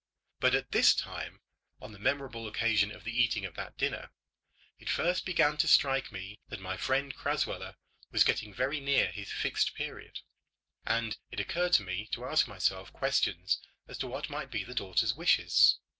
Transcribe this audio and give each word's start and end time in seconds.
But 0.39 0.55
at 0.55 0.71
this 0.71 0.95
time, 0.95 1.41
on 1.79 1.91
the 1.91 1.99
memorable 1.99 2.47
occasion 2.47 2.91
of 2.91 3.03
the 3.03 3.11
eating 3.15 3.45
of 3.45 3.53
that 3.53 3.77
dinner, 3.77 4.09
it 4.79 4.89
first 4.89 5.27
began 5.27 5.57
to 5.57 5.67
strike 5.67 6.11
me 6.11 6.39
that 6.47 6.59
my 6.59 6.75
friend 6.75 7.15
Crasweller 7.15 7.75
was 8.11 8.23
getting 8.23 8.51
very 8.51 8.79
near 8.79 9.11
his 9.11 9.31
Fixed 9.31 9.75
Period, 9.75 10.21
and 10.87 11.19
it 11.29 11.39
occurred 11.39 11.73
to 11.73 11.83
me 11.83 12.07
to 12.13 12.25
ask 12.25 12.47
myself 12.47 12.91
questions 12.91 13.61
as 13.87 13.99
to 13.99 14.07
what 14.07 14.27
might 14.27 14.49
be 14.49 14.63
the 14.63 14.73
daughter's 14.73 15.13
wishes. 15.13 15.77